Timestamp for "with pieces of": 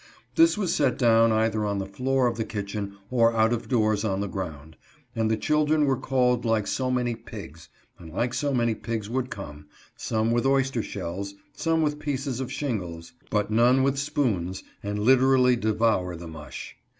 11.83-12.51